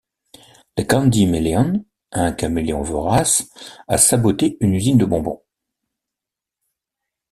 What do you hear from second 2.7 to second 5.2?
vorace a saboté une usine de